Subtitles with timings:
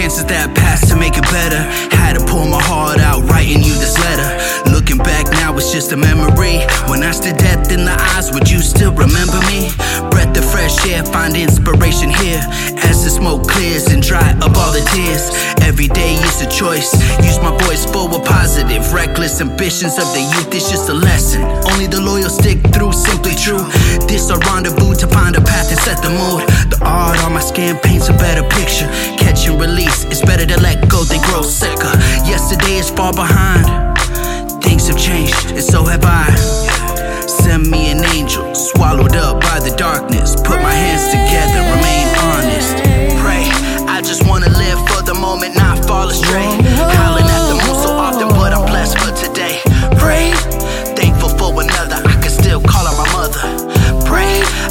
[0.00, 1.60] chances that passed to make it better.
[1.92, 4.32] Had to pour my heart out writing you this letter.
[4.72, 6.64] Looking back now, it's just a memory.
[6.88, 9.68] When I stood death in the eyes, would you still remember me?
[10.08, 12.40] Breath of fresh air, find inspiration here.
[13.20, 15.28] Smoke clears and dry up all the tears.
[15.60, 16.88] Every day is a choice.
[17.20, 18.94] Use my voice for a positive.
[18.94, 21.42] Reckless ambitions of the youth is just a lesson.
[21.68, 23.60] Only the loyal stick through, simply true.
[24.08, 26.48] This a rendezvous to find a path and set the mood.
[26.72, 28.88] The art on my skin paints a better picture.
[29.20, 31.92] Catch and release, it's better to let go than grow sicker.
[32.24, 33.68] Yesterday is far behind.
[34.64, 36.24] Things have changed, and so have I.
[37.28, 40.40] Send me an angel, swallowed up by the darkness.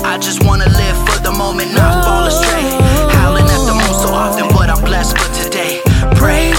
[0.10, 2.66] I just wanna live for the moment, not fall astray.
[3.14, 5.82] Howling at the moon so often, but I'm blessed for today.
[6.16, 6.52] Pray,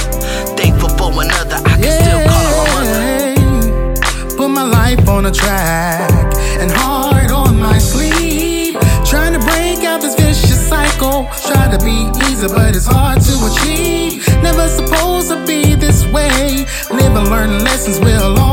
[0.54, 4.36] thankful for another, I can still call her my mother.
[4.36, 6.12] Put my life on a track
[6.60, 8.78] and heart on my sleeve.
[9.04, 11.26] Trying to break out this vicious cycle.
[11.48, 11.96] Try to be
[12.30, 14.28] easy, but it's hard to achieve.
[14.44, 16.64] Never supposed to be this way.
[16.92, 18.49] Live and learn lessons will all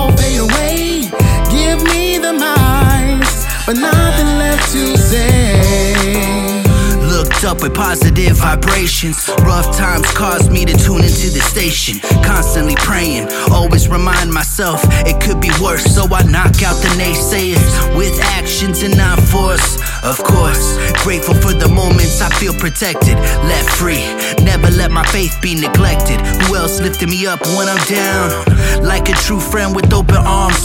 [3.68, 6.64] but nothing left to say.
[7.04, 9.28] Looked up with positive vibrations.
[9.44, 12.00] Rough times caused me to tune into the station.
[12.24, 15.84] Constantly praying, always remind myself it could be worse.
[15.84, 19.78] So I knock out the naysayers with actions and not force.
[20.04, 23.16] Of course, grateful for the moments I feel protected,
[23.50, 24.06] left free.
[24.46, 26.22] Never let my faith be neglected.
[26.22, 28.84] Who else lifted me up when I'm down?
[28.84, 30.62] Like a true friend with open arms,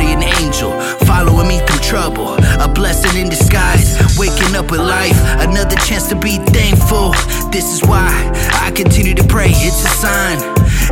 [0.00, 0.72] guardian angel
[1.04, 3.98] following me through trouble, a blessing in disguise.
[4.18, 7.12] Waking up with life, another chance to be thankful.
[7.50, 8.08] This is why
[8.62, 10.38] I continue to pray, it's a sign.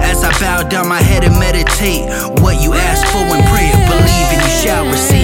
[0.01, 2.05] As I bow down my head and meditate,
[2.43, 5.18] what you ask for in prayer, believe and you shall receive.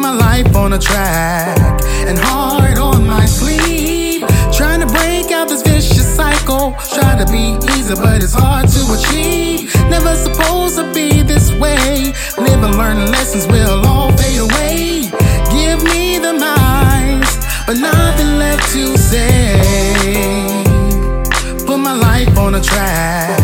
[0.00, 1.58] My life on a track
[2.08, 4.24] and hard on my sleeve.
[4.52, 6.74] Trying to break out this vicious cycle.
[6.94, 9.74] Try to be easy, but it's hard to achieve.
[9.90, 12.14] Never supposed to be this way.
[12.38, 15.10] Live and learn lessons will all fade away.
[15.52, 17.36] Give me the minds,
[17.66, 19.60] but nothing left to say.
[21.66, 23.38] Put my life on a track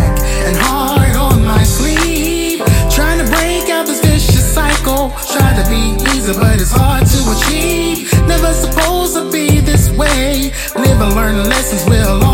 [0.47, 2.63] and hard on my sleeve.
[2.91, 5.13] Trying to break out this vicious cycle.
[5.33, 8.13] Try to be but it's hard to achieve.
[8.27, 10.51] Never supposed to be this way.
[10.75, 12.26] Live and learn lessons will